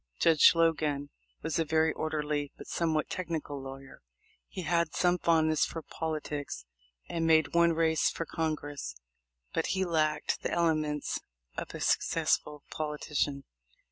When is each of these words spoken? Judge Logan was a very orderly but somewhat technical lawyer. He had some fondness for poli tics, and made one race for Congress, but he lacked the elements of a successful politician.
Judge 0.19 0.53
Logan 0.55 1.11
was 1.43 1.59
a 1.59 1.63
very 1.63 1.93
orderly 1.93 2.51
but 2.57 2.65
somewhat 2.65 3.07
technical 3.07 3.61
lawyer. 3.61 4.01
He 4.47 4.63
had 4.63 4.95
some 4.95 5.19
fondness 5.19 5.63
for 5.63 5.83
poli 5.83 6.21
tics, 6.21 6.65
and 7.07 7.27
made 7.27 7.53
one 7.53 7.73
race 7.73 8.09
for 8.09 8.25
Congress, 8.25 8.95
but 9.53 9.67
he 9.77 9.85
lacked 9.85 10.41
the 10.41 10.49
elements 10.49 11.19
of 11.55 11.75
a 11.75 11.79
successful 11.79 12.63
politician. 12.71 13.43